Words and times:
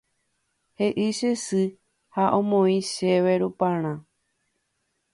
He'i 0.77 1.07
che 1.17 1.31
sy 1.45 1.63
ha 2.15 2.23
omoĩ 2.39 2.77
chéve 2.93 3.31
che 3.33 3.39
ruparã. 3.43 3.93